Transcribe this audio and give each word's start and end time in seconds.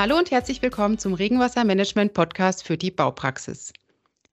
Hallo 0.00 0.16
und 0.16 0.30
herzlich 0.30 0.62
willkommen 0.62 0.96
zum 0.96 1.12
Regenwassermanagement-Podcast 1.12 2.64
für 2.64 2.78
die 2.78 2.90
Baupraxis. 2.90 3.74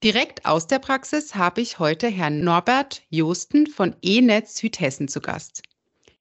Direkt 0.01 0.45
aus 0.45 0.67
der 0.67 0.79
Praxis 0.79 1.35
habe 1.35 1.59
ich 1.59 1.77
heute 1.77 2.07
Herrn 2.07 2.39
Norbert 2.39 3.01
Josten 3.09 3.67
von 3.67 3.93
E-Netz 4.01 4.55
Südhessen 4.55 5.09
zu 5.09 5.19
Gast. 5.19 5.63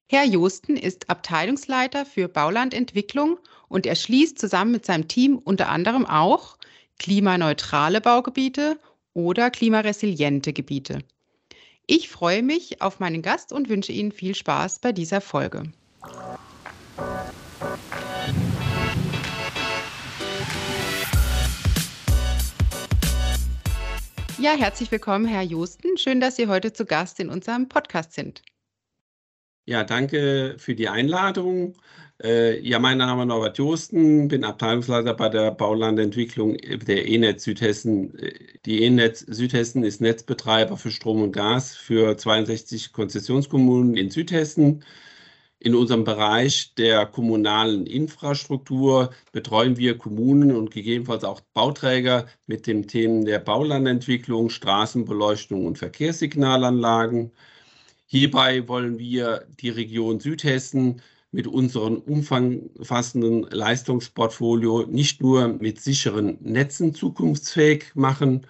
Herr 0.09 0.25
Josten 0.25 0.75
ist 0.75 1.09
Abteilungsleiter 1.09 2.05
für 2.05 2.27
Baulandentwicklung 2.27 3.39
und 3.69 3.85
er 3.85 3.95
schließt 3.95 4.37
zusammen 4.37 4.73
mit 4.73 4.85
seinem 4.85 5.07
Team 5.07 5.37
unter 5.37 5.69
anderem 5.69 6.05
auch 6.05 6.57
klimaneutrale 6.99 8.01
Baugebiete 8.01 8.77
oder 9.13 9.49
klimaresiliente 9.49 10.51
Gebiete. 10.51 10.99
Ich 11.85 12.09
freue 12.09 12.43
mich 12.43 12.81
auf 12.81 12.99
meinen 12.99 13.21
Gast 13.21 13.53
und 13.53 13.69
wünsche 13.69 13.93
Ihnen 13.93 14.11
viel 14.11 14.35
Spaß 14.35 14.79
bei 14.79 14.91
dieser 14.91 15.21
Folge. 15.21 15.71
Ja, 24.39 24.51
herzlich 24.55 24.91
willkommen, 24.91 25.25
Herr 25.25 25.41
Josten. 25.41 25.97
Schön, 25.97 26.19
dass 26.19 26.35
Sie 26.35 26.47
heute 26.47 26.71
zu 26.71 26.85
Gast 26.85 27.19
in 27.19 27.29
unserem 27.29 27.67
Podcast 27.67 28.13
sind. 28.13 28.43
Ja, 29.65 29.83
danke 29.83 30.55
für 30.59 30.75
die 30.75 30.87
Einladung. 30.89 31.73
Äh, 32.23 32.59
ja, 32.59 32.77
mein 32.77 32.99
Name 32.99 33.23
ist 33.23 33.27
Norbert 33.29 33.57
Josten, 33.57 34.27
bin 34.27 34.43
Abteilungsleiter 34.43 35.15
bei 35.15 35.29
der 35.29 35.49
Baulandentwicklung 35.49 36.55
der 36.57 37.07
E-Netz 37.07 37.45
Südhessen. 37.45 38.13
Die 38.65 38.83
E-Netz 38.83 39.21
Südhessen 39.21 39.83
ist 39.83 40.01
Netzbetreiber 40.01 40.77
für 40.77 40.91
Strom 40.91 41.23
und 41.23 41.31
Gas 41.31 41.75
für 41.75 42.15
62 42.15 42.93
Konzessionskommunen 42.93 43.97
in 43.97 44.11
Südhessen. 44.11 44.83
In 45.59 45.73
unserem 45.75 46.03
Bereich 46.03 46.75
der 46.75 47.05
kommunalen 47.07 47.87
Infrastruktur 47.87 49.11
betreuen 49.31 49.75
wir 49.77 49.97
Kommunen 49.97 50.55
und 50.55 50.69
gegebenenfalls 50.71 51.23
auch 51.23 51.41
Bauträger 51.53 52.27
mit 52.45 52.67
den 52.67 52.87
Themen 52.87 53.25
der 53.25 53.39
Baulandentwicklung, 53.39 54.49
Straßenbeleuchtung 54.49 55.65
und 55.65 55.77
Verkehrssignalanlagen. 55.79 57.31
Hierbei 58.05 58.67
wollen 58.67 58.99
wir 58.99 59.47
die 59.59 59.69
Region 59.69 60.19
Südhessen 60.19 61.01
mit 61.31 61.47
unserem 61.47 61.97
umfassenden 61.97 63.43
Leistungsportfolio 63.49 64.85
nicht 64.87 65.21
nur 65.21 65.47
mit 65.47 65.81
sicheren 65.81 66.37
Netzen 66.41 66.93
zukunftsfähig 66.93 67.95
machen, 67.95 68.45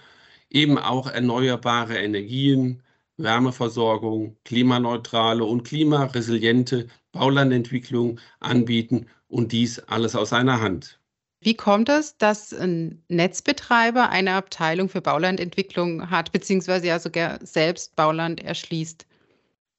eben 0.49 0.77
auch 0.77 1.07
erneuerbare 1.07 1.97
Energien, 1.97 2.83
Wärmeversorgung, 3.17 4.37
klimaneutrale 4.45 5.43
und 5.43 5.63
klimaresiliente 5.63 6.87
Baulandentwicklung 7.11 8.19
anbieten 8.39 9.07
und 9.27 9.51
dies 9.51 9.79
alles 9.79 10.15
aus 10.15 10.33
einer 10.33 10.61
Hand. 10.61 10.99
Wie 11.41 11.55
kommt 11.55 11.89
es, 11.89 12.17
dass 12.17 12.53
ein 12.53 13.03
Netzbetreiber 13.09 14.09
eine 14.09 14.33
Abteilung 14.33 14.89
für 14.89 15.01
Baulandentwicklung 15.01 16.09
hat, 16.09 16.31
beziehungsweise 16.31 16.87
ja 16.87 16.99
sogar 16.99 17.45
selbst 17.45 17.95
Bauland 17.95 18.43
erschließt? 18.43 19.05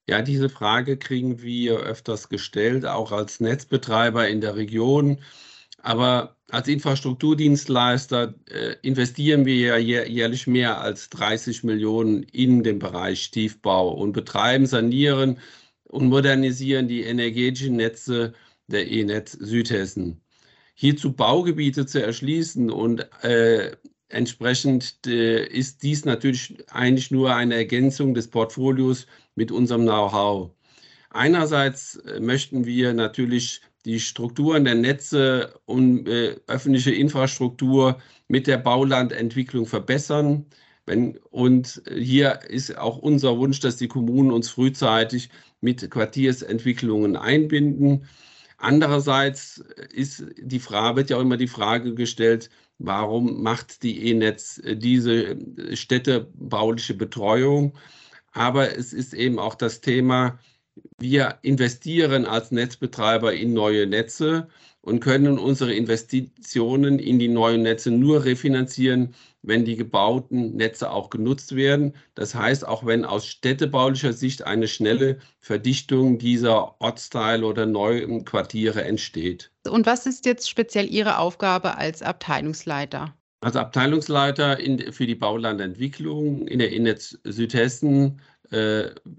Ja, 0.08 0.22
diese 0.22 0.48
Frage 0.48 0.96
kriegen 0.96 1.42
wir 1.42 1.78
öfters 1.80 2.28
gestellt, 2.28 2.86
auch 2.86 3.12
als 3.12 3.40
Netzbetreiber 3.40 4.28
in 4.28 4.40
der 4.40 4.56
Region. 4.56 5.18
Aber 5.82 6.37
als 6.50 6.68
Infrastrukturdienstleister 6.68 8.34
äh, 8.50 8.76
investieren 8.82 9.44
wir 9.44 9.54
ja 9.56 9.76
jährlich 9.76 10.46
mehr 10.46 10.80
als 10.80 11.10
30 11.10 11.62
Millionen 11.64 12.22
in 12.22 12.62
den 12.62 12.78
Bereich 12.78 13.30
Tiefbau 13.30 13.90
und 13.92 14.12
betreiben, 14.12 14.66
sanieren 14.66 15.38
und 15.84 16.08
modernisieren 16.08 16.88
die 16.88 17.02
energetischen 17.02 17.76
Netze 17.76 18.32
der 18.66 18.90
E-Netz 18.90 19.32
Südhessen. 19.32 20.22
Hierzu 20.74 21.12
Baugebiete 21.12 21.86
zu 21.86 22.02
erschließen 22.02 22.70
und 22.70 23.06
äh, 23.22 23.76
entsprechend 24.08 25.06
äh, 25.06 25.46
ist 25.46 25.82
dies 25.82 26.04
natürlich 26.04 26.56
eigentlich 26.70 27.10
nur 27.10 27.34
eine 27.34 27.56
Ergänzung 27.56 28.14
des 28.14 28.28
Portfolios 28.28 29.06
mit 29.34 29.50
unserem 29.50 29.82
Know-how. 29.82 30.50
Einerseits 31.10 31.96
äh, 31.96 32.20
möchten 32.20 32.64
wir 32.64 32.94
natürlich 32.94 33.60
die 33.88 34.00
Strukturen 34.00 34.66
der 34.66 34.74
Netze 34.74 35.54
und 35.64 36.06
äh, 36.06 36.36
öffentliche 36.46 36.92
Infrastruktur 36.92 37.98
mit 38.28 38.46
der 38.46 38.58
Baulandentwicklung 38.58 39.64
verbessern. 39.64 40.44
Wenn, 40.84 41.16
und 41.30 41.80
hier 41.90 42.40
ist 42.50 42.76
auch 42.76 42.98
unser 42.98 43.38
Wunsch, 43.38 43.60
dass 43.60 43.78
die 43.78 43.88
Kommunen 43.88 44.30
uns 44.30 44.50
frühzeitig 44.50 45.30
mit 45.62 45.90
Quartiersentwicklungen 45.90 47.16
einbinden. 47.16 48.06
Andererseits 48.58 49.64
ist 49.90 50.26
die 50.36 50.60
Frage, 50.60 50.96
wird 50.96 51.10
ja 51.10 51.16
auch 51.16 51.22
immer 51.22 51.38
die 51.38 51.48
Frage 51.48 51.94
gestellt, 51.94 52.50
warum 52.78 53.42
macht 53.42 53.82
die 53.82 54.06
E-Netz 54.10 54.58
äh, 54.58 54.76
diese 54.76 55.38
städtebauliche 55.72 56.92
Betreuung? 56.92 57.72
Aber 58.32 58.76
es 58.76 58.92
ist 58.92 59.14
eben 59.14 59.38
auch 59.38 59.54
das 59.54 59.80
Thema, 59.80 60.38
wir 60.98 61.38
investieren 61.42 62.24
als 62.24 62.50
Netzbetreiber 62.50 63.32
in 63.34 63.52
neue 63.52 63.86
Netze 63.86 64.48
und 64.80 65.00
können 65.00 65.38
unsere 65.38 65.74
Investitionen 65.74 66.98
in 66.98 67.18
die 67.18 67.28
neuen 67.28 67.62
Netze 67.62 67.90
nur 67.90 68.24
refinanzieren, 68.24 69.14
wenn 69.42 69.64
die 69.64 69.76
gebauten 69.76 70.56
Netze 70.56 70.90
auch 70.90 71.10
genutzt 71.10 71.54
werden. 71.54 71.94
Das 72.14 72.34
heißt, 72.34 72.66
auch 72.66 72.84
wenn 72.86 73.04
aus 73.04 73.26
städtebaulicher 73.26 74.12
Sicht 74.12 74.46
eine 74.46 74.68
schnelle 74.68 75.18
Verdichtung 75.40 76.18
dieser 76.18 76.80
Ortsteile 76.80 77.46
oder 77.46 77.66
neuen 77.66 78.24
Quartiere 78.24 78.84
entsteht. 78.84 79.50
Und 79.68 79.86
was 79.86 80.06
ist 80.06 80.26
jetzt 80.26 80.48
speziell 80.48 80.88
Ihre 80.92 81.18
Aufgabe 81.18 81.76
als 81.76 82.02
Abteilungsleiter? 82.02 83.14
Als 83.40 83.54
Abteilungsleiter 83.54 84.58
in, 84.58 84.92
für 84.92 85.06
die 85.06 85.14
Baulandentwicklung 85.14 86.48
in 86.48 86.58
der 86.58 86.72
Innetz 86.72 87.16
Südhessen 87.22 88.20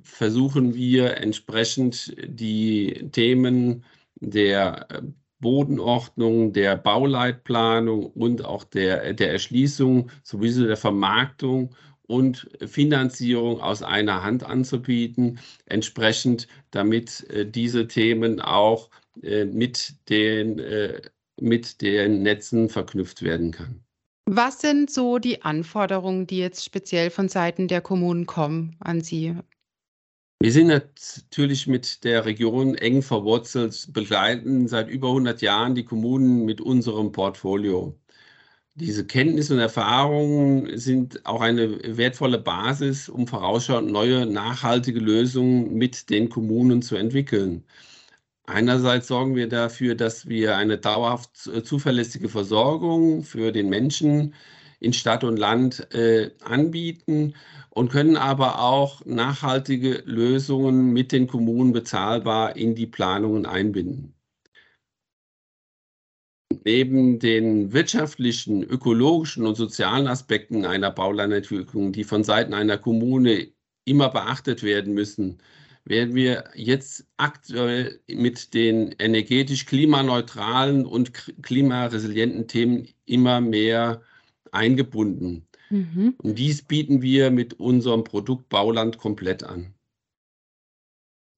versuchen 0.04 0.74
wir 0.74 1.18
entsprechend 1.18 2.16
die 2.28 3.10
Themen 3.12 3.84
der 4.20 4.88
äh, 4.90 5.02
Bodenordnung, 5.40 6.52
der 6.52 6.76
Bauleitplanung 6.76 8.08
und 8.08 8.44
auch 8.44 8.66
der, 8.66 9.14
der 9.14 9.32
Erschließung 9.32 10.12
sowieso 10.24 10.68
der 10.68 10.76
Vermarktung 10.76 11.76
und 12.08 12.50
Finanzierung 12.66 13.62
aus 13.62 13.82
einer 13.84 14.24
Hand 14.24 14.44
anzubieten, 14.44 15.40
entsprechend 15.66 16.48
damit 16.72 17.30
äh, 17.30 17.46
diese 17.50 17.88
Themen 17.88 18.42
auch 18.42 18.90
äh, 19.22 19.46
mit, 19.46 19.94
den, 20.10 20.60
äh, 20.60 21.02
mit 21.40 21.82
den 21.82 22.22
Netzen 22.24 22.68
verknüpft 22.68 23.22
werden 23.22 23.52
kann. 23.52 23.84
Was 24.32 24.62
sind 24.62 24.92
so 24.92 25.18
die 25.18 25.42
Anforderungen, 25.42 26.28
die 26.28 26.38
jetzt 26.38 26.64
speziell 26.64 27.10
von 27.10 27.30
Seiten 27.30 27.68
der 27.68 27.82
Kommunen 27.82 28.28
kommen 28.28 28.76
an 28.80 29.02
Sie? 29.02 29.34
Wir 30.40 30.52
sind 30.52 30.68
natürlich 30.68 31.66
mit 31.66 32.04
der 32.04 32.26
Region 32.26 32.76
eng 32.76 33.02
verwurzelt, 33.02 33.92
begleiten 33.92 34.68
seit 34.68 34.88
über 34.88 35.08
100 35.08 35.42
Jahren 35.42 35.74
die 35.74 35.84
Kommunen 35.84 36.46
mit 36.46 36.62
unserem 36.62 37.12
Portfolio. 37.12 37.98
Diese 38.76 39.04
Kenntnisse 39.04 39.56
und 39.56 39.62
Erfahrungen 39.62 40.78
sind 40.78 41.26
auch 41.26 41.42
eine 41.42 41.98
wertvolle 41.98 42.38
Basis, 42.38 43.10
um 43.10 43.26
vorausschauend 43.26 43.92
neue 43.92 44.28
nachhaltige 44.28 45.00
Lösungen 45.00 45.74
mit 45.74 46.12
den 46.12 46.30
Kommunen 46.30 46.84
zu 46.84 46.96
entwickeln. 46.98 47.66
Einerseits 48.50 49.08
sorgen 49.08 49.36
wir 49.36 49.48
dafür, 49.48 49.94
dass 49.94 50.28
wir 50.28 50.58
eine 50.58 50.80
dauerhaft 50.80 51.48
äh, 51.48 51.64
zuverlässige 51.64 52.30
Versorgung 52.30 53.24
für 53.24 53.52
den 53.52 53.70
Menschen 53.70 54.34
in 54.80 54.92
Stadt 54.94 55.24
und 55.24 55.38
Land 55.38 55.94
äh, 55.94 56.32
anbieten 56.44 57.36
und 57.70 57.92
können 57.92 58.18
aber 58.18 58.60
auch 58.62 59.06
nachhaltige 59.06 60.02
Lösungen 60.06 60.92
mit 60.94 61.12
den 61.12 61.28
Kommunen 61.28 61.74
bezahlbar 61.74 62.56
in 62.56 62.74
die 62.74 62.88
Planungen 62.88 63.46
einbinden. 63.46 64.16
Neben 66.66 67.20
den 67.20 67.72
wirtschaftlichen, 67.72 68.64
ökologischen 68.64 69.46
und 69.46 69.56
sozialen 69.56 70.08
Aspekten 70.08 70.66
einer 70.66 70.90
Baulandentwicklung, 70.90 71.94
die 71.94 72.04
von 72.04 72.24
Seiten 72.24 72.56
einer 72.56 72.80
Kommune 72.80 73.50
immer 73.86 74.10
beachtet 74.10 74.64
werden 74.64 74.94
müssen, 74.96 75.40
werden 75.90 76.14
wir 76.14 76.44
jetzt 76.54 77.06
aktuell 77.18 78.00
mit 78.08 78.54
den 78.54 78.96
energetisch 79.00 79.66
klimaneutralen 79.66 80.86
und 80.86 81.12
klimaresilienten 81.42 82.48
Themen 82.48 82.88
immer 83.06 83.42
mehr 83.42 84.02
eingebunden. 84.52 85.48
Mhm. 85.72 86.14
Und 86.22 86.38
dies 86.38 86.62
bieten 86.62 87.02
wir 87.02 87.32
mit 87.32 87.60
unserem 87.60 88.04
Produkt 88.04 88.50
Bauland 88.50 89.00
komplett 89.00 89.44
an. 89.44 89.74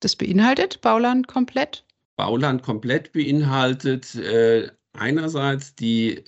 Das 0.02 0.16
beinhaltet 0.16 0.82
Bauland 0.82 1.28
komplett? 1.28 1.86
Bauland 2.18 2.62
komplett 2.62 3.14
beinhaltet 3.14 4.16
äh, 4.16 4.70
einerseits 4.94 5.76
die 5.76 6.24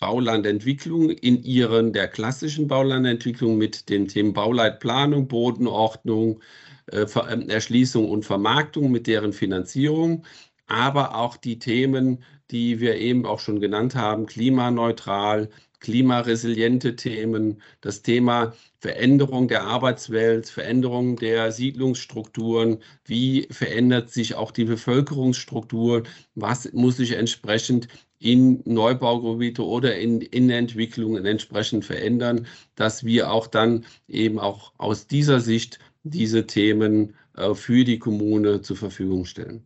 Baulandentwicklung 0.00 1.10
in 1.10 1.42
ihren 1.44 1.92
der 1.92 2.08
klassischen 2.08 2.66
Baulandentwicklung 2.66 3.58
mit 3.58 3.88
den 3.90 4.08
Themen 4.08 4.32
Bauleitplanung, 4.32 5.28
Bodenordnung, 5.28 6.40
Erschließung 6.86 8.08
und 8.08 8.24
Vermarktung 8.24 8.90
mit 8.90 9.06
deren 9.06 9.32
Finanzierung, 9.32 10.24
aber 10.66 11.16
auch 11.16 11.36
die 11.36 11.58
Themen 11.58 12.22
die 12.50 12.80
wir 12.80 12.96
eben 12.96 13.26
auch 13.26 13.38
schon 13.38 13.60
genannt 13.60 13.94
haben, 13.94 14.26
klimaneutral, 14.26 15.48
klimaresiliente 15.80 16.96
Themen, 16.96 17.62
das 17.80 18.02
Thema 18.02 18.52
Veränderung 18.80 19.48
der 19.48 19.64
Arbeitswelt, 19.64 20.48
Veränderung 20.48 21.16
der 21.16 21.52
Siedlungsstrukturen, 21.52 22.78
wie 23.04 23.46
verändert 23.50 24.10
sich 24.10 24.34
auch 24.34 24.50
die 24.50 24.64
Bevölkerungsstruktur, 24.64 26.02
was 26.34 26.72
muss 26.72 26.98
sich 26.98 27.12
entsprechend 27.12 27.88
in 28.18 28.62
Neubaugebiete 28.66 29.64
oder 29.64 29.96
in 29.96 30.20
Innenentwicklungen 30.20 31.24
entsprechend 31.24 31.86
verändern, 31.86 32.46
dass 32.74 33.04
wir 33.04 33.32
auch 33.32 33.46
dann 33.46 33.86
eben 34.08 34.38
auch 34.38 34.74
aus 34.76 35.06
dieser 35.06 35.40
Sicht 35.40 35.78
diese 36.02 36.46
Themen 36.46 37.14
äh, 37.36 37.54
für 37.54 37.84
die 37.84 37.98
Kommune 37.98 38.62
zur 38.62 38.76
Verfügung 38.76 39.24
stellen. 39.24 39.64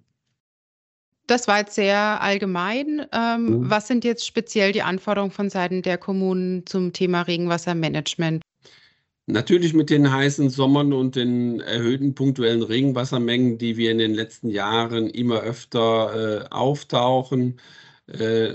Das 1.27 1.49
war 1.49 1.61
jetzt 1.61 1.75
sehr 1.75 2.21
allgemein. 2.21 3.07
Ähm, 3.13 3.45
mhm. 3.45 3.71
Was 3.71 3.89
sind 3.89 4.05
jetzt 4.05 4.27
speziell 4.27 4.73
die 4.73 4.83
Anforderungen 4.83 5.33
von 5.33 5.49
Seiten 5.49 5.81
der 5.83 5.97
Kommunen 5.97 6.67
zum 6.67 6.93
Thema 6.93 7.23
Regenwassermanagement? 7.23 8.43
Natürlich 9.27 9.73
mit 9.73 9.89
den 9.89 10.13
heißen 10.13 10.51
Sommern 10.51 10.93
und 10.93 11.17
den 11.17 11.61
erhöhten 11.61 12.15
punktuellen 12.15 12.63
Regenwassermengen, 12.63 13.57
die 13.57 13.79
wir 13.79 13.91
in 13.91 13.97
den 13.97 14.13
letzten 14.13 14.51
Jahren 14.51 15.09
immer 15.09 15.41
öfter 15.41 16.43
äh, 16.43 16.49
auftauchen, 16.51 17.59
äh, 18.07 18.53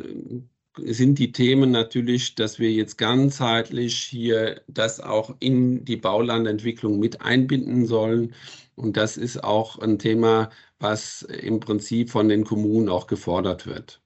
sind 0.77 1.19
die 1.19 1.31
Themen 1.31 1.71
natürlich, 1.71 2.35
dass 2.35 2.59
wir 2.59 2.71
jetzt 2.71 2.97
ganzheitlich 2.97 3.95
hier 3.97 4.61
das 4.67 4.99
auch 4.99 5.35
in 5.39 5.85
die 5.85 5.97
Baulandentwicklung 5.97 6.99
mit 6.99 7.21
einbinden 7.21 7.85
sollen. 7.85 8.33
Und 8.75 8.97
das 8.97 9.17
ist 9.17 9.43
auch 9.43 9.79
ein 9.79 9.99
Thema, 9.99 10.49
was 10.79 11.21
im 11.23 11.59
Prinzip 11.59 12.09
von 12.09 12.29
den 12.29 12.45
Kommunen 12.45 12.89
auch 12.89 13.07
gefordert 13.07 13.65
wird. 13.67 14.01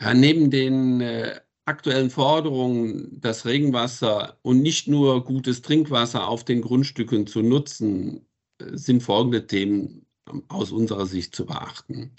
Ja, 0.00 0.14
neben 0.14 0.50
den 0.50 1.00
äh, 1.00 1.40
aktuellen 1.64 2.10
Forderungen, 2.10 3.20
das 3.20 3.46
Regenwasser 3.46 4.38
und 4.42 4.62
nicht 4.62 4.88
nur 4.88 5.24
gutes 5.24 5.62
Trinkwasser 5.62 6.26
auf 6.26 6.44
den 6.44 6.62
Grundstücken 6.62 7.26
zu 7.26 7.42
nutzen, 7.42 8.26
äh, 8.58 8.76
sind 8.76 9.02
folgende 9.02 9.46
Themen 9.46 10.06
aus 10.48 10.72
unserer 10.72 11.06
Sicht 11.06 11.34
zu 11.34 11.46
beachten. 11.46 12.12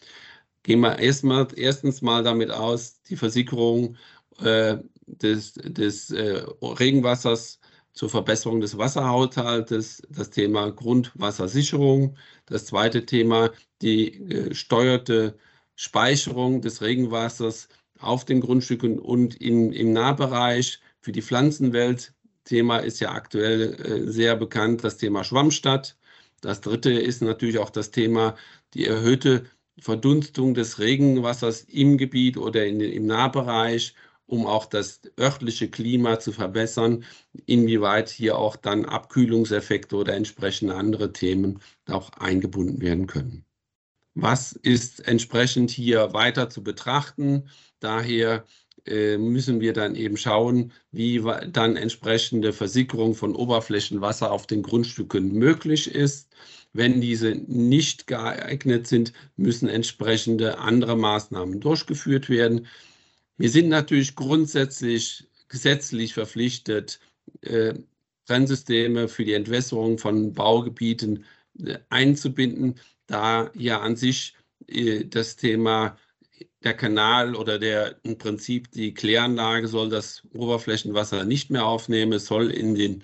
Gehen 0.64 0.82
wir 0.82 1.00
erstmal, 1.00 1.48
erstens 1.56 2.02
mal 2.02 2.24
damit 2.24 2.52
aus, 2.52 3.02
die 3.04 3.16
Versickerung 3.16 3.98
äh, 4.40 4.78
des, 5.08 5.54
des 5.54 6.12
äh, 6.12 6.44
Regenwassers 6.62 7.60
zur 7.94 8.10
Verbesserung 8.10 8.62
des 8.62 8.78
Wasserhaushaltes, 8.78 10.04
das 10.10 10.30
Thema 10.30 10.72
Grundwassersicherung, 10.72 12.16
das 12.46 12.66
zweite 12.66 13.06
Thema 13.06 13.52
die 13.82 14.12
gesteuerte 14.26 15.38
Speicherung 15.76 16.62
des 16.62 16.82
Regenwassers 16.82 17.68
auf 18.00 18.26
den 18.26 18.42
Grundstücken 18.42 19.00
und 19.00 19.36
in, 19.36 19.74
im 19.74 19.94
Nahbereich 19.94 20.80
für 21.00 21.12
die 21.12 21.22
Pflanzenwelt. 21.22 22.14
Thema 22.46 22.78
ist 22.78 23.00
ja 23.00 23.12
aktuell 23.12 23.74
äh, 23.74 24.12
sehr 24.12 24.36
bekannt, 24.36 24.84
das 24.84 24.98
Thema 24.98 25.24
Schwammstadt. 25.24 25.98
Das 26.42 26.62
dritte 26.62 26.92
ist 26.92 27.22
natürlich 27.22 27.60
auch 27.60 27.70
das 27.70 27.92
Thema 27.92 28.36
die 28.74 28.86
erhöhte 28.86 29.46
Verdunstung 29.80 30.54
des 30.54 30.80
Regenwassers 30.80 31.62
im 31.62 31.98
Gebiet 31.98 32.38
oder 32.38 32.66
in, 32.66 32.80
im 32.82 33.06
Nahbereich 33.06 33.96
um 34.32 34.48
auch 34.48 34.66
das 34.66 35.02
örtliche 35.20 35.70
Klima 35.70 36.20
zu 36.20 36.32
verbessern, 36.32 37.04
inwieweit 37.46 38.10
hier 38.10 38.38
auch 38.38 38.56
dann 38.56 38.86
Abkühlungseffekte 38.86 39.96
oder 39.98 40.14
entsprechende 40.14 40.76
andere 40.76 41.12
Themen 41.12 41.60
auch 41.88 42.12
eingebunden 42.14 42.82
werden 42.82 43.08
können. 43.08 43.46
Was 44.14 44.54
ist 44.54 45.06
entsprechend 45.06 45.70
hier 45.70 46.14
weiter 46.14 46.50
zu 46.50 46.64
betrachten? 46.64 47.50
Daher 47.82 48.46
müssen 48.88 49.62
wir 49.62 49.74
dann 49.74 49.96
eben 49.96 50.18
schauen, 50.18 50.72
wie 50.92 51.22
dann 51.52 51.76
entsprechende 51.76 52.52
Versickerung 52.52 53.14
von 53.14 53.36
Oberflächenwasser 53.36 54.32
auf 54.32 54.48
den 54.48 54.64
Grundstücken 54.64 55.34
möglich 55.34 55.94
ist. 55.94 56.30
Wenn 56.74 57.02
diese 57.02 57.32
nicht 57.48 58.08
geeignet 58.08 58.88
sind, 58.88 59.14
müssen 59.36 59.68
entsprechende 59.70 60.58
andere 60.58 60.98
Maßnahmen 60.98 61.60
durchgeführt 61.60 62.30
werden. 62.30 62.68
Wir 63.38 63.50
sind 63.50 63.70
natürlich 63.70 64.16
grundsätzlich 64.16 65.28
gesetzlich 65.50 66.14
verpflichtet, 66.14 67.00
äh, 67.42 67.74
Trennsysteme 68.26 69.08
für 69.08 69.26
die 69.26 69.34
Entwässerung 69.34 69.98
von 69.98 70.34
Baugebieten 70.34 71.26
äh, 71.60 71.80
einzubinden, 71.90 72.76
da 73.08 73.52
ja 73.54 73.82
an 73.82 73.96
sich 73.96 74.36
äh, 74.68 75.04
das 75.06 75.36
Thema 75.36 75.98
der 76.64 76.74
Kanal 76.74 77.36
oder 77.36 77.60
der 77.60 78.00
im 78.04 78.18
Prinzip 78.18 78.72
die 78.72 78.94
Kläranlage 78.94 79.68
soll 79.68 79.90
das 79.90 80.24
Oberflächenwasser 80.34 81.26
nicht 81.26 81.50
mehr 81.50 81.66
aufnehmen. 81.66 82.14
Es 82.14 82.26
soll 82.26 82.52
in 82.52 82.76
den 82.76 83.04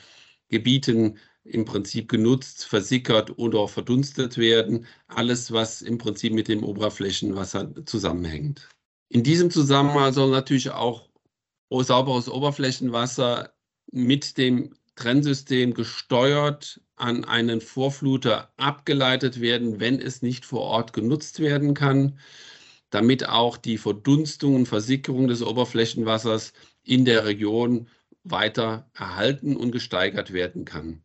Gebieten 0.49 1.17
im 1.43 1.65
Prinzip 1.65 2.09
genutzt, 2.09 2.65
versickert 2.65 3.37
oder 3.37 3.59
auch 3.59 3.69
verdunstet 3.69 4.37
werden. 4.37 4.85
Alles, 5.07 5.51
was 5.51 5.81
im 5.81 5.97
Prinzip 5.97 6.33
mit 6.33 6.47
dem 6.47 6.63
Oberflächenwasser 6.63 7.85
zusammenhängt. 7.85 8.67
In 9.09 9.23
diesem 9.23 9.49
Zusammenhang 9.49 10.11
soll 10.11 10.29
natürlich 10.29 10.71
auch 10.71 11.09
sauberes 11.69 12.29
Oberflächenwasser 12.29 13.53
mit 13.91 14.37
dem 14.37 14.73
Trennsystem 14.95 15.73
gesteuert 15.73 16.81
an 16.95 17.23
einen 17.23 17.61
Vorfluter 17.61 18.51
abgeleitet 18.57 19.39
werden, 19.39 19.79
wenn 19.79 20.01
es 20.01 20.21
nicht 20.21 20.45
vor 20.45 20.61
Ort 20.61 20.93
genutzt 20.93 21.39
werden 21.39 21.73
kann, 21.73 22.19
damit 22.89 23.27
auch 23.27 23.57
die 23.57 23.77
Verdunstung 23.77 24.55
und 24.55 24.67
Versickerung 24.67 25.27
des 25.27 25.41
Oberflächenwassers 25.41 26.53
in 26.83 27.05
der 27.05 27.25
Region 27.25 27.87
weiter 28.23 28.89
erhalten 28.93 29.55
und 29.55 29.71
gesteigert 29.71 30.33
werden 30.33 30.65
kann. 30.65 31.03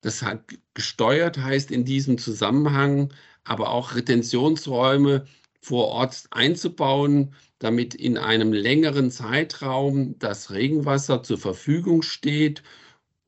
Das 0.00 0.22
hat 0.22 0.44
gesteuert 0.74 1.38
heißt 1.38 1.70
in 1.70 1.84
diesem 1.84 2.18
Zusammenhang 2.18 3.12
aber 3.48 3.70
auch 3.70 3.94
Retentionsräume 3.94 5.26
vor 5.60 5.88
Ort 5.88 6.24
einzubauen, 6.30 7.34
damit 7.58 7.94
in 7.94 8.18
einem 8.18 8.52
längeren 8.52 9.10
Zeitraum 9.10 10.18
das 10.18 10.50
Regenwasser 10.50 11.22
zur 11.22 11.38
Verfügung 11.38 12.02
steht 12.02 12.62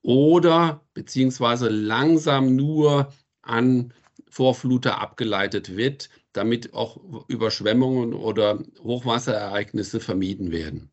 oder 0.03 0.85
beziehungsweise 0.95 1.69
langsam 1.69 2.55
nur 2.55 3.13
an 3.43 3.93
Vorfluter 4.29 5.01
abgeleitet 5.01 5.77
wird, 5.77 6.09
damit 6.33 6.75
auch 6.75 6.99
Überschwemmungen 7.29 8.15
oder 8.15 8.63
Hochwasserereignisse 8.83 10.01
vermieden 10.01 10.53
werden. 10.53 10.91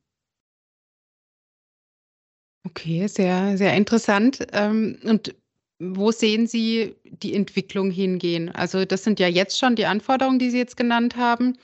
Okay, 2.65 3.07
sehr, 3.07 3.57
sehr 3.57 3.75
interessant. 3.75 4.45
Ähm, 4.51 4.99
und 5.03 5.35
wo 5.79 6.11
sehen 6.11 6.47
Sie 6.47 6.95
die 7.05 7.33
Entwicklung 7.33 7.91
hingehen? 7.91 8.49
Also 8.49 8.83
das 8.85 9.03
sind 9.03 9.19
ja 9.19 9.27
jetzt 9.27 9.57
schon 9.57 9.75
die 9.75 9.85
Anforderungen, 9.85 10.39
die 10.39 10.49
Sie 10.49 10.57
jetzt 10.57 10.75
genannt 10.75 11.15
haben. 11.15 11.57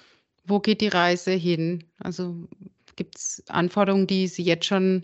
Wo 0.46 0.60
geht 0.60 0.82
die 0.82 0.88
Reise 0.88 1.32
hin? 1.32 1.84
Also 2.00 2.48
gibt 2.96 3.18
es 3.18 3.44
Anforderungen, 3.48 4.08
die 4.08 4.28
Sie 4.28 4.44
jetzt 4.44 4.66
schon 4.66 5.02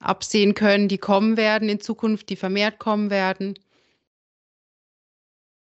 absehen 0.00 0.54
können, 0.54 0.88
die 0.88 0.98
kommen 0.98 1.36
werden 1.36 1.68
in 1.68 1.80
Zukunft, 1.80 2.28
die 2.28 2.36
vermehrt 2.36 2.78
kommen 2.78 3.10
werden? 3.10 3.54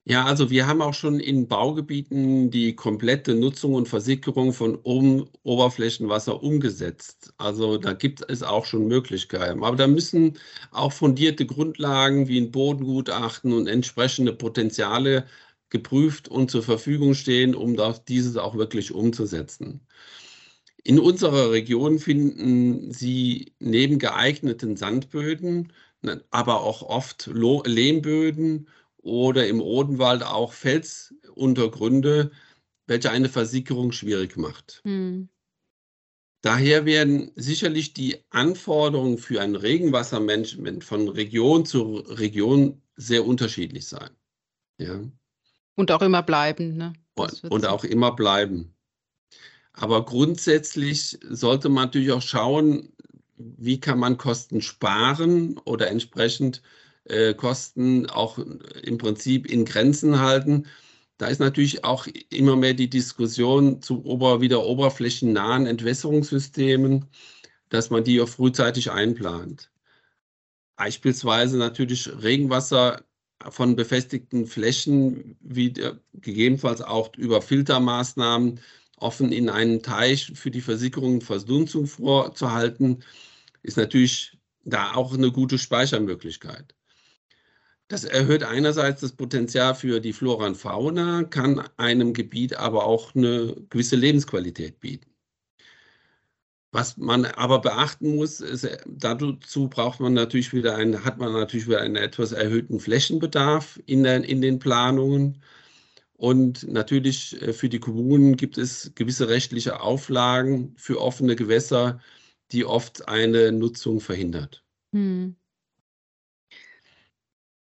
Ja, 0.09 0.23
also 0.25 0.49
wir 0.49 0.67
haben 0.67 0.81
auch 0.81 0.93
schon 0.93 1.19
in 1.19 1.47
Baugebieten 1.49 2.49
die 2.49 2.75
komplette 2.75 3.35
Nutzung 3.35 3.73
und 3.73 3.89
Versickerung 3.89 4.53
von 4.53 4.75
um 4.75 5.27
Oberflächenwasser 5.43 6.41
umgesetzt. 6.41 7.33
Also 7.37 7.77
da 7.77 7.91
gibt 7.91 8.23
es 8.29 8.41
auch 8.41 8.63
schon 8.65 8.87
Möglichkeiten. 8.87 9.61
Aber 9.65 9.75
da 9.75 9.85
müssen 9.87 10.37
auch 10.71 10.93
fundierte 10.93 11.45
Grundlagen 11.45 12.27
wie 12.29 12.39
ein 12.39 12.51
Bodengutachten 12.51 13.51
und 13.51 13.67
entsprechende 13.67 14.31
Potenziale 14.33 15.25
geprüft 15.69 16.29
und 16.29 16.49
zur 16.51 16.63
Verfügung 16.63 17.13
stehen, 17.13 17.53
um 17.53 17.75
dieses 18.07 18.37
auch 18.37 18.55
wirklich 18.55 18.93
umzusetzen. 18.93 19.81
In 20.83 20.99
unserer 20.99 21.51
Region 21.51 21.99
finden 21.99 22.91
Sie 22.91 23.53
neben 23.59 23.99
geeigneten 23.99 24.77
Sandböden, 24.77 25.73
aber 26.31 26.61
auch 26.61 26.81
oft 26.83 27.29
Lehmböden 27.33 28.67
oder 29.07 29.47
im 29.47 29.61
Odenwald 29.61 30.21
auch 30.21 30.53
Felsuntergründe, 30.53 32.31
welche 32.87 33.09
eine 33.09 33.29
Versickerung 33.29 33.91
schwierig 33.91 34.37
macht. 34.37 34.81
Hm. 34.83 35.29
Daher 36.41 36.85
werden 36.85 37.31
sicherlich 37.35 37.93
die 37.93 38.23
Anforderungen 38.29 39.17
für 39.17 39.41
ein 39.41 39.55
Regenwassermanagement 39.55 40.83
von 40.83 41.07
Region 41.07 41.65
zu 41.65 41.95
Region 41.95 42.81
sehr 42.95 43.25
unterschiedlich 43.25 43.87
sein. 43.87 44.09
Ja. 44.77 45.01
Und 45.75 45.91
auch 45.91 46.01
immer 46.01 46.21
bleiben. 46.21 46.77
Ne? 46.77 46.93
Und, 47.15 47.43
und 47.45 47.65
auch 47.65 47.83
immer 47.83 48.15
bleiben. 48.15 48.75
Aber 49.73 50.05
grundsätzlich 50.05 51.19
sollte 51.21 51.69
man 51.69 51.85
natürlich 51.85 52.11
auch 52.11 52.21
schauen, 52.21 52.93
wie 53.35 53.79
kann 53.79 53.99
man 53.99 54.17
Kosten 54.17 54.61
sparen 54.61 55.57
oder 55.59 55.89
entsprechend 55.89 56.61
äh, 57.09 57.33
Kosten 57.33 58.09
auch 58.09 58.37
im 58.37 58.97
Prinzip 58.97 59.47
in 59.51 59.65
Grenzen 59.65 60.19
halten. 60.19 60.67
da 61.17 61.27
ist 61.27 61.39
natürlich 61.39 61.83
auch 61.83 62.07
immer 62.29 62.55
mehr 62.55 62.73
die 62.75 62.89
Diskussion 62.89 63.81
zu 63.81 64.05
ober, 64.05 64.41
wieder 64.41 64.63
oberflächennahen 64.65 65.65
Entwässerungssystemen, 65.67 67.05
dass 67.69 67.89
man 67.89 68.03
die 68.03 68.21
auch 68.21 68.29
frühzeitig 68.29 68.91
einplant. 68.91 69.71
Beispielsweise 70.77 71.57
natürlich 71.57 72.09
Regenwasser 72.21 73.03
von 73.49 73.75
befestigten 73.75 74.45
Flächen, 74.47 75.37
wie 75.41 75.73
gegebenenfalls 76.13 76.81
auch 76.81 77.13
über 77.17 77.41
Filtermaßnahmen 77.41 78.59
offen 78.97 79.31
in 79.31 79.49
einen 79.49 79.81
Teich 79.83 80.31
für 80.35 80.51
die 80.51 80.61
Versickerung 80.61 81.15
und 81.15 81.23
Verdunstung 81.23 81.87
vorzuhalten, 81.87 83.03
ist 83.63 83.77
natürlich 83.77 84.37
da 84.65 84.93
auch 84.93 85.13
eine 85.13 85.31
gute 85.31 85.57
Speichermöglichkeit. 85.57 86.76
Das 87.89 88.03
erhöht 88.03 88.43
einerseits 88.43 89.01
das 89.01 89.13
Potenzial 89.13 89.73
für 89.73 90.01
die 90.01 90.13
Flora 90.13 90.47
und 90.47 90.57
Fauna, 90.57 91.23
kann 91.23 91.59
einem 91.77 92.13
Gebiet 92.13 92.55
aber 92.57 92.85
auch 92.85 93.15
eine 93.15 93.55
gewisse 93.69 93.95
Lebensqualität 93.95 94.79
bieten. 94.79 95.09
Was 96.71 96.97
man 96.97 97.25
aber 97.25 97.61
beachten 97.61 98.17
muss, 98.17 98.41
ist, 98.41 98.67
dazu 98.85 99.69
braucht 99.69 100.01
man 100.01 100.13
natürlich 100.13 100.51
wieder 100.53 100.75
einen, 100.75 101.05
hat 101.05 101.17
man 101.17 101.31
natürlich 101.31 101.67
wieder 101.67 101.81
einen 101.81 101.95
etwas 101.95 102.33
erhöhten 102.33 102.79
Flächenbedarf 102.79 103.79
in, 103.85 104.03
der, 104.03 104.23
in 104.25 104.41
den 104.41 104.59
Planungen. 104.59 105.41
Und 106.17 106.67
natürlich 106.67 107.41
äh, 107.41 107.53
für 107.53 107.69
die 107.69 107.79
Kommunen 107.79 108.35
gibt 108.35 108.57
es 108.57 108.91
gewisse 108.95 109.29
rechtliche 109.29 109.79
Auflagen 109.79 110.73
für 110.77 110.99
offene 110.99 111.35
Gewässer, 111.35 112.01
die 112.51 112.65
oft 112.65 113.07
eine 113.07 113.51
Nutzung 113.51 114.01
verhindert. 114.01 114.63
Hm. 114.93 115.35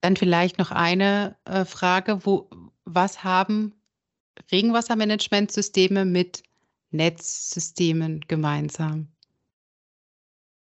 Dann 0.02 0.16
vielleicht 0.16 0.60
noch 0.60 0.72
eine 0.72 1.36
äh, 1.46 1.66
Frage, 1.66 2.20
wo, 2.26 2.50
was 2.86 3.24
haben 3.24 3.74
Regenwassermanagementsysteme 4.52 6.06
mit 6.06 6.44
Netzsystemen 6.92 8.22
gemeinsam? 8.28 9.08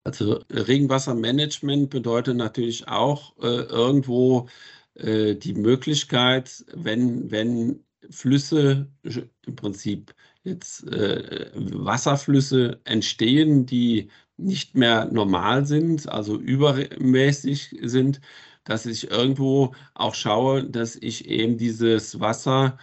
Also 0.04 0.44
Regenwassermanagement 0.50 1.90
bedeutet 1.90 2.36
natürlich 2.36 2.88
auch 2.88 3.38
äh, 3.38 3.64
irgendwo 3.64 4.48
äh, 4.96 5.36
die 5.36 5.54
Möglichkeit, 5.54 6.66
wenn, 6.74 7.30
wenn 7.32 7.84
Flüsse 8.10 8.88
im 9.04 9.56
Prinzip 9.56 10.16
jetzt 10.44 10.88
äh, 10.88 11.52
Wasserflüsse 11.54 12.80
entstehen, 12.86 13.66
die 13.66 14.10
nicht 14.38 14.76
mehr 14.76 15.06
normal 15.06 15.66
sind, 15.66 16.08
also 16.08 16.38
übermäßig 16.38 17.78
sind, 17.82 18.22
dass 18.70 18.86
ich 18.86 19.10
irgendwo 19.10 19.74
auch 19.96 20.14
schaue, 20.14 20.64
dass 20.64 20.96
ich 20.96 21.28
eben 21.28 21.58
dieses 21.58 22.20
Wasser 22.20 22.78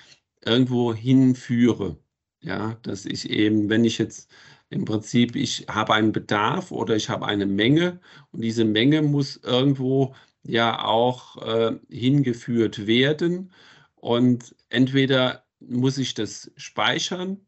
irgendwo 0.45 0.93
hinführe. 0.93 1.97
Ja, 2.43 2.75
dass 2.83 3.07
ich 3.07 3.31
eben, 3.31 3.69
wenn 3.69 3.85
ich 3.85 3.99
jetzt 3.99 4.28
im 4.69 4.85
Prinzip, 4.85 5.37
ich 5.37 5.66
habe 5.69 5.95
einen 5.95 6.11
Bedarf 6.12 6.73
oder 6.73 6.97
ich 6.97 7.09
habe 7.09 7.26
eine 7.26 7.47
Menge 7.47 8.00
und 8.33 8.43
diese 8.43 8.64
Menge 8.64 9.00
muss 9.02 9.37
irgendwo 9.37 10.14
ja 10.43 10.85
auch 10.85 11.37
äh, 11.47 11.78
hingeführt 11.88 12.87
werden 12.88 13.52
und 13.95 14.57
entweder 14.71 15.45
muss 15.61 15.99
ich 15.99 16.14
das 16.14 16.50
speichern 16.57 17.47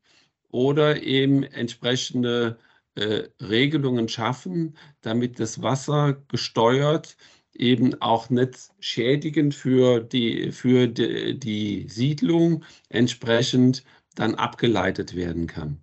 oder 0.50 1.02
eben 1.02 1.42
entsprechende 1.42 2.58
äh, 2.94 3.24
Regelungen 3.40 4.08
schaffen, 4.08 4.76
damit 5.00 5.40
das 5.40 5.60
Wasser 5.62 6.22
gesteuert 6.28 7.16
eben 7.54 8.00
auch 8.00 8.30
nicht 8.30 8.70
schädigend 8.80 9.54
für 9.54 10.00
die, 10.00 10.52
für 10.52 10.88
die, 10.88 11.38
die 11.38 11.88
Siedlung 11.88 12.64
entsprechend 12.88 13.84
dann 14.14 14.34
abgeleitet 14.34 15.14
werden 15.16 15.46
kann. 15.46 15.80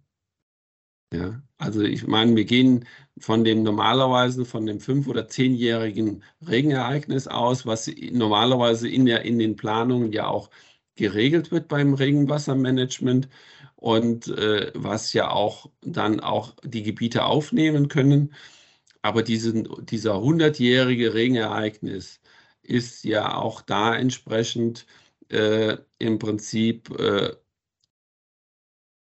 Ja, 1.13 1.41
also 1.57 1.81
ich 1.81 2.05
meine, 2.07 2.36
wir 2.36 2.45
gehen 2.45 2.86
von 3.17 3.43
dem 3.43 3.63
normalerweise 3.63 4.43
von 4.43 4.65
dem 4.65 4.79
fünf- 4.79 5.07
oder 5.07 5.27
zehnjährigen 5.27 6.24
Regenereignis 6.45 7.27
aus, 7.27 7.65
was 7.65 7.89
normalerweise 8.12 8.89
in, 8.89 9.05
der, 9.05 9.24
in 9.24 9.39
den 9.39 9.55
Planungen 9.55 10.12
ja 10.12 10.27
auch 10.27 10.50
geregelt 10.95 11.51
wird 11.51 11.67
beim 11.67 11.93
Regenwassermanagement 11.93 13.29
und 13.75 14.27
äh, 14.29 14.72
was 14.75 15.13
ja 15.13 15.29
auch 15.29 15.69
dann 15.81 16.19
auch 16.19 16.55
die 16.63 16.84
Gebiete 16.84 17.25
aufnehmen 17.25 17.88
können. 17.88 18.34
Aber 19.05 19.21
diesen, 19.21 19.85
dieser 19.85 20.19
hundertjährige 20.19 21.13
Regenereignis 21.13 22.21
ist 22.63 23.03
ja 23.03 23.35
auch 23.35 23.62
da 23.62 23.95
entsprechend 23.95 24.88
äh, 25.29 25.77
im 26.00 26.17
Prinzip 26.17 26.89
äh, 27.00 27.35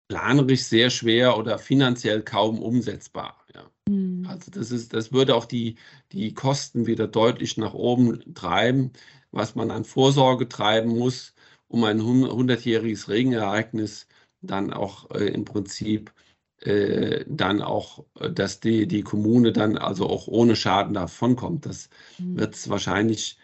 planerisch 0.08 0.64
sehr 0.64 0.90
schwer 0.90 1.38
oder 1.38 1.58
finanziell 1.58 2.20
kaum 2.22 2.58
umsetzbar. 2.58 3.46
Ja. 3.54 3.70
Mhm. 3.88 4.26
Also 4.28 4.50
das 4.50 4.72
ist, 4.72 4.92
das 4.92 5.10
würde 5.10 5.34
auch 5.34 5.46
die, 5.46 5.76
die 6.12 6.34
Kosten 6.34 6.86
wieder 6.86 7.08
deutlich 7.08 7.56
nach 7.56 7.72
oben 7.72 8.34
treiben, 8.34 8.92
was 9.30 9.54
man 9.54 9.70
an 9.70 9.86
Vorsorge 9.86 10.50
treiben 10.50 10.98
muss, 10.98 11.34
um 11.66 11.82
ein 11.84 12.02
hundertjähriges 12.02 13.08
Regenereignis 13.08 14.06
dann 14.42 14.70
auch 14.70 15.10
äh, 15.12 15.28
im 15.28 15.46
Prinzip 15.46 16.12
äh, 16.60 17.24
dann 17.28 17.62
auch, 17.62 18.04
äh, 18.18 18.30
dass 18.32 18.60
die, 18.60 18.88
die 18.88 19.02
Kommune 19.02 19.52
dann 19.52 19.78
also 19.78 20.08
auch 20.08 20.26
ohne 20.26 20.56
Schaden 20.56 20.94
davonkommt. 20.94 21.66
Das 21.66 21.88
mhm. 22.18 22.38
wird 22.38 22.54
es 22.54 22.68
wahrscheinlich, 22.68 23.38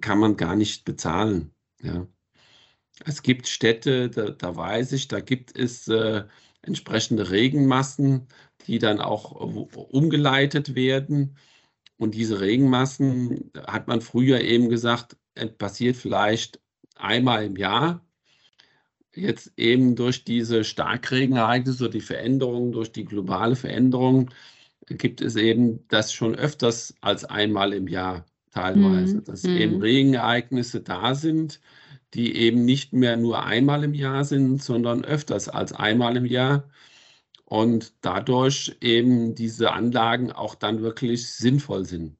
kann 0.00 0.18
man 0.18 0.36
gar 0.36 0.54
nicht 0.54 0.84
bezahlen. 0.84 1.50
Ja. 1.82 2.06
Es 3.04 3.22
gibt 3.22 3.48
Städte, 3.48 4.08
da, 4.08 4.30
da 4.30 4.54
weiß 4.56 4.92
ich, 4.92 5.08
da 5.08 5.20
gibt 5.20 5.56
es 5.58 5.88
äh, 5.88 6.24
entsprechende 6.62 7.30
Regenmassen, 7.30 8.28
die 8.66 8.78
dann 8.78 9.00
auch 9.00 9.32
umgeleitet 9.32 10.74
werden. 10.76 11.36
Und 11.96 12.14
diese 12.14 12.40
Regenmassen, 12.40 13.50
hat 13.66 13.88
man 13.88 14.00
früher 14.00 14.40
eben 14.40 14.68
gesagt, 14.68 15.16
passiert 15.58 15.96
vielleicht 15.96 16.60
einmal 16.96 17.44
im 17.44 17.56
Jahr 17.56 18.04
jetzt 19.16 19.52
eben 19.56 19.96
durch 19.96 20.24
diese 20.24 20.64
Starkregenereignisse 20.64 21.84
oder 21.84 21.92
die 21.92 22.00
Veränderungen, 22.00 22.72
durch 22.72 22.92
die 22.92 23.04
globale 23.04 23.56
Veränderung, 23.56 24.30
gibt 24.86 25.20
es 25.20 25.36
eben 25.36 25.86
das 25.88 26.12
schon 26.12 26.34
öfters 26.34 26.94
als 27.00 27.24
einmal 27.24 27.72
im 27.72 27.88
Jahr 27.88 28.26
teilweise, 28.50 29.16
mhm. 29.16 29.24
dass 29.24 29.42
mhm. 29.42 29.56
eben 29.56 29.80
Regenereignisse 29.80 30.80
da 30.80 31.14
sind, 31.14 31.60
die 32.14 32.36
eben 32.36 32.64
nicht 32.64 32.92
mehr 32.92 33.16
nur 33.16 33.44
einmal 33.44 33.82
im 33.84 33.94
Jahr 33.94 34.24
sind, 34.24 34.62
sondern 34.62 35.04
öfters 35.04 35.48
als 35.48 35.72
einmal 35.72 36.16
im 36.16 36.26
Jahr 36.26 36.68
und 37.44 37.92
dadurch 38.02 38.76
eben 38.80 39.34
diese 39.34 39.72
Anlagen 39.72 40.32
auch 40.32 40.54
dann 40.54 40.82
wirklich 40.82 41.28
sinnvoll 41.28 41.84
sind. 41.84 42.16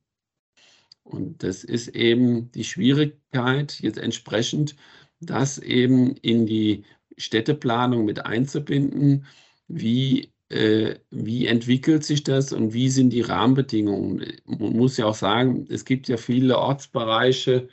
Und 1.05 1.43
das 1.43 1.65
ist 1.65 1.89
eben 1.89 2.51
die 2.53 2.65
Schwierigkeit 2.65 3.79
jetzt 3.81 3.99
entsprechend 3.99 4.75
das 5.21 5.59
eben 5.59 6.17
in 6.17 6.47
die 6.47 6.85
Städteplanung 7.17 8.05
mit 8.05 8.25
einzubinden. 8.27 9.27
Wie, 9.69 10.33
äh, 10.51 10.97
wie 11.11 11.47
entwickelt 11.47 12.05
sich 12.05 12.23
das 12.25 12.53
und 12.53 12.73
wie 12.75 12.89
sind 12.91 13.11
die 13.11 13.23
Rahmenbedingungen? 13.23 14.25
Man 14.47 14.77
muss 14.77 14.97
ja 14.97 15.07
auch 15.07 15.15
sagen, 15.15 15.67
es 15.71 15.85
gibt 15.85 16.09
ja 16.09 16.17
viele 16.17 16.59
Ortsbereiche, 16.59 17.69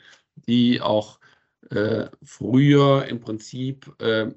die 0.48 0.80
auch 0.80 1.20
äh, 1.70 2.08
früher 2.22 3.06
im 3.06 3.20
Prinzip 3.20 3.94
äh, 4.00 4.32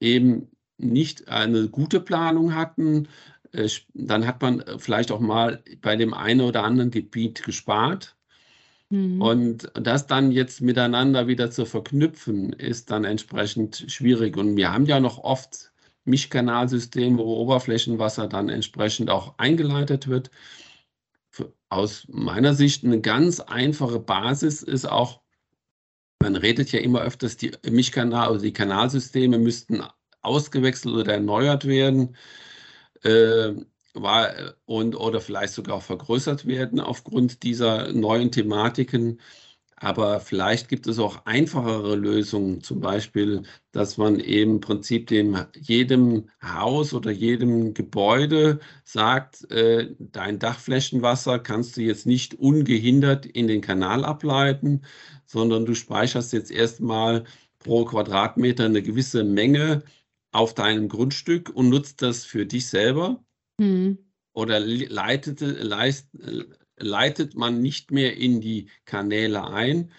eben 0.00 0.50
nicht 0.78 1.28
eine 1.28 1.68
gute 1.68 2.00
Planung 2.00 2.54
hatten. 2.54 3.08
Äh, 3.52 3.68
dann 3.94 4.26
hat 4.26 4.42
man 4.42 4.64
vielleicht 4.78 5.10
auch 5.10 5.20
mal 5.20 5.62
bei 5.80 5.96
dem 5.96 6.14
einen 6.14 6.40
oder 6.42 6.64
anderen 6.64 6.90
Gebiet 6.90 7.42
gespart 7.44 8.15
Mhm. 8.90 9.20
Und 9.20 9.70
das 9.74 10.06
dann 10.06 10.30
jetzt 10.30 10.60
miteinander 10.60 11.26
wieder 11.26 11.50
zu 11.50 11.66
verknüpfen, 11.66 12.52
ist 12.52 12.90
dann 12.90 13.04
entsprechend 13.04 13.84
schwierig. 13.88 14.36
Und 14.36 14.56
wir 14.56 14.72
haben 14.72 14.86
ja 14.86 15.00
noch 15.00 15.18
oft 15.18 15.72
Mischkanalsysteme, 16.04 17.18
wo 17.18 17.36
Oberflächenwasser 17.36 18.28
dann 18.28 18.48
entsprechend 18.48 19.10
auch 19.10 19.38
eingeleitet 19.38 20.08
wird. 20.08 20.30
Aus 21.68 22.06
meiner 22.08 22.54
Sicht 22.54 22.84
eine 22.84 23.00
ganz 23.00 23.40
einfache 23.40 23.98
Basis 23.98 24.62
ist 24.62 24.86
auch, 24.86 25.20
man 26.22 26.36
redet 26.36 26.72
ja 26.72 26.80
immer 26.80 27.02
öfters, 27.02 27.36
die 27.36 27.52
Mischkanal, 27.68 28.28
also 28.28 28.44
die 28.44 28.52
Kanalsysteme 28.52 29.38
müssten 29.38 29.82
ausgewechselt 30.22 30.94
oder 30.94 31.14
erneuert 31.14 31.66
werden. 31.66 32.16
War 34.02 34.36
äh, 34.38 34.52
und 34.66 34.94
oder 34.96 35.20
vielleicht 35.20 35.54
sogar 35.54 35.80
vergrößert 35.80 36.46
werden 36.46 36.80
aufgrund 36.80 37.42
dieser 37.42 37.92
neuen 37.92 38.30
Thematiken. 38.32 39.20
Aber 39.78 40.20
vielleicht 40.20 40.68
gibt 40.70 40.86
es 40.86 40.98
auch 40.98 41.26
einfachere 41.26 41.96
Lösungen, 41.96 42.62
zum 42.62 42.80
Beispiel, 42.80 43.42
dass 43.72 43.98
man 43.98 44.20
eben 44.20 44.52
im 44.52 44.60
Prinzip 44.60 45.06
dem 45.08 45.36
jedem 45.60 46.30
Haus 46.42 46.94
oder 46.94 47.10
jedem 47.10 47.74
Gebäude 47.74 48.60
sagt, 48.84 49.50
äh, 49.50 49.94
dein 49.98 50.38
Dachflächenwasser 50.38 51.38
kannst 51.40 51.76
du 51.76 51.82
jetzt 51.82 52.06
nicht 52.06 52.34
ungehindert 52.34 53.26
in 53.26 53.48
den 53.48 53.60
Kanal 53.60 54.04
ableiten, 54.06 54.82
sondern 55.26 55.66
du 55.66 55.74
speicherst 55.74 56.32
jetzt 56.32 56.50
erstmal 56.50 57.24
pro 57.58 57.84
Quadratmeter 57.84 58.64
eine 58.64 58.82
gewisse 58.82 59.24
Menge 59.24 59.82
auf 60.32 60.54
deinem 60.54 60.88
Grundstück 60.88 61.50
und 61.54 61.68
nutzt 61.68 62.00
das 62.02 62.24
für 62.24 62.46
dich 62.46 62.68
selber? 62.68 63.25
Mhm. 63.58 63.98
Oder 64.32 64.60
leitet, 64.60 65.40
leist, 65.40 66.08
leitet 66.76 67.34
man 67.34 67.62
nicht 67.62 67.90
mehr 67.90 68.16
in 68.16 68.40
die 68.40 68.68
Kanäle 68.84 69.44
ein? 69.44 69.90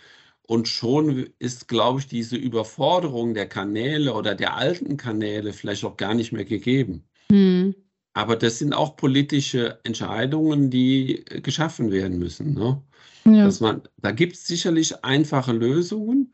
Und 0.44 0.68
schon 0.68 1.30
ist, 1.40 1.68
glaube 1.68 2.00
ich, 2.00 2.08
diese 2.08 2.38
Überforderung 2.38 3.34
der 3.34 3.50
Kanäle 3.50 4.14
oder 4.14 4.34
der 4.34 4.56
alten 4.56 4.96
Kanäle 4.96 5.52
vielleicht 5.52 5.84
auch 5.84 5.98
gar 5.98 6.14
nicht 6.14 6.32
mehr 6.32 6.46
gegeben. 6.46 7.04
Mhm. 7.30 7.76
Aber 8.14 8.36
das 8.36 8.60
sind 8.60 8.74
auch 8.74 8.96
politische 8.96 9.80
Entscheidungen, 9.84 10.70
die 10.70 11.26
geschaffen 11.44 11.92
werden 11.92 12.18
müssen. 12.18 12.54
Ne? 12.54 12.82
Ja. 13.26 13.46
Dass 13.46 13.60
man, 13.60 13.82
da 13.98 14.12
gibt 14.12 14.36
es 14.36 14.48
sicherlich 14.48 15.04
einfache 15.04 15.52
Lösungen, 15.52 16.34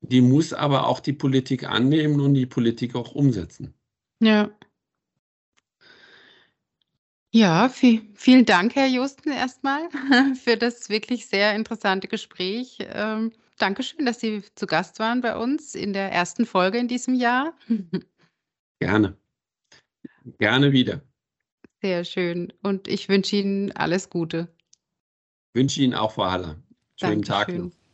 die 0.00 0.20
muss 0.20 0.52
aber 0.52 0.86
auch 0.86 1.00
die 1.00 1.14
Politik 1.14 1.68
annehmen 1.68 2.20
und 2.20 2.34
die 2.34 2.46
Politik 2.46 2.94
auch 2.94 3.14
umsetzen. 3.14 3.74
Ja. 4.20 4.50
Ja, 7.32 7.68
viel, 7.68 8.02
vielen 8.14 8.44
Dank, 8.44 8.74
Herr 8.76 8.86
Justen, 8.86 9.30
erstmal 9.30 9.88
für 10.42 10.56
das 10.56 10.88
wirklich 10.88 11.26
sehr 11.26 11.54
interessante 11.54 12.08
Gespräch. 12.08 12.78
Ähm, 12.80 13.32
Dankeschön, 13.58 14.06
dass 14.06 14.20
Sie 14.20 14.42
zu 14.54 14.66
Gast 14.66 14.98
waren 14.98 15.20
bei 15.20 15.36
uns 15.36 15.74
in 15.74 15.92
der 15.92 16.12
ersten 16.12 16.46
Folge 16.46 16.78
in 16.78 16.88
diesem 16.88 17.14
Jahr. 17.14 17.54
Gerne. 18.80 19.16
Gerne 20.38 20.72
wieder. 20.72 21.02
Sehr 21.80 22.04
schön. 22.04 22.52
Und 22.62 22.88
ich 22.88 23.08
wünsche 23.08 23.36
Ihnen 23.36 23.72
alles 23.72 24.10
Gute. 24.10 24.48
Wünsche 25.54 25.82
Ihnen 25.82 25.94
auch, 25.94 26.12
Frau 26.12 26.30
Haller. 26.30 26.56
Schönen 26.96 27.22
Dankeschön. 27.22 27.24
Tag 27.24 27.48
noch. 27.54 27.85